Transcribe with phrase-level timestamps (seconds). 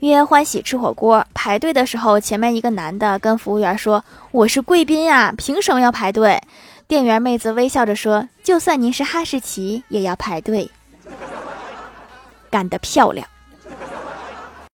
[0.00, 6.40] 约欢喜吃火锅，排队的时候，前面一个男的跟服务员说，我是贵宾啊，凭什么要排队？
[6.86, 10.70] 店员妹子微笑着说，就算您是哈士奇也要排队。
[12.48, 13.26] 干得漂亮。